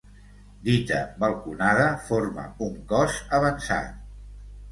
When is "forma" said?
2.07-2.45